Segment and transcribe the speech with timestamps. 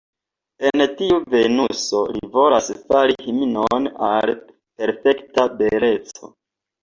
[0.67, 4.33] El tiu Venuso li volas fari himnon al
[4.79, 6.33] perfekta beleco.